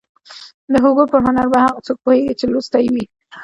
[0.71, 3.05] د هوګو پر هنر به هغه څوک پوهېږي چې لوستی يې وي.